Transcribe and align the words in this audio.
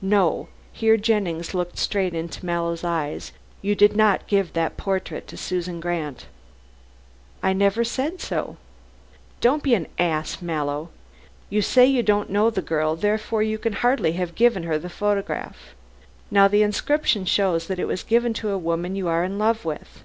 No," 0.00 0.48
here 0.72 0.96
Jennings 0.96 1.52
looked 1.52 1.76
straight 1.76 2.14
into 2.14 2.46
Mallow's 2.46 2.82
eyes, 2.82 3.32
"you 3.60 3.74
did 3.74 3.94
not 3.94 4.26
give 4.26 4.54
that 4.54 4.78
portrait 4.78 5.26
to 5.26 5.36
Susan 5.36 5.80
Grant." 5.80 6.24
"I 7.42 7.52
never 7.52 7.84
said 7.84 8.18
so." 8.22 8.56
"Don't 9.42 9.62
be 9.62 9.74
an 9.74 9.86
ass, 9.98 10.40
Mallow. 10.40 10.88
You 11.50 11.60
say 11.60 11.84
you 11.84 12.02
don't 12.02 12.30
know 12.30 12.48
the 12.48 12.62
girl, 12.62 12.96
therefore 12.96 13.42
you 13.42 13.58
can 13.58 13.74
hardly 13.74 14.12
have 14.12 14.34
given 14.34 14.62
her 14.62 14.78
the 14.78 14.88
photograph. 14.88 15.74
Now 16.30 16.48
the 16.48 16.62
inscription 16.62 17.26
shows 17.26 17.66
that 17.66 17.78
it 17.78 17.84
was 17.86 18.02
given 18.02 18.32
to 18.40 18.52
a 18.52 18.56
woman 18.56 18.96
you 18.96 19.08
are 19.08 19.24
in 19.24 19.38
love 19.38 19.66
with. 19.66 20.04